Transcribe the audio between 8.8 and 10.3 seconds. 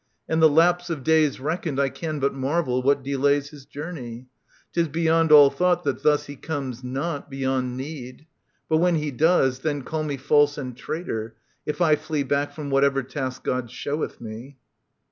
he does. Then call me